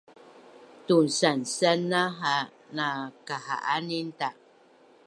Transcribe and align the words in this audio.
Tunsansana 0.85 2.01
ha 2.19 2.33
na 2.75 2.87
kaha’aninta’ 3.27 4.27